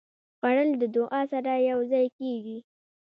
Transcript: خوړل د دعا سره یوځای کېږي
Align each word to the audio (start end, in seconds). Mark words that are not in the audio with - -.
خوړل 0.37 0.69
د 0.81 0.83
دعا 0.95 1.21
سره 1.31 1.51
یوځای 1.71 2.07
کېږي 2.17 2.57